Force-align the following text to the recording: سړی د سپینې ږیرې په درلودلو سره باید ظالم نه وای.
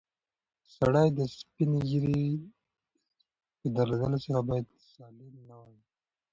سړی 0.75 1.07
د 1.17 1.19
سپینې 1.37 1.79
ږیرې 1.89 2.21
په 3.59 3.67
درلودلو 3.75 4.17
سره 4.25 4.39
باید 4.49 4.65
ظالم 4.95 5.33
نه 5.49 5.55
وای. 5.59 5.77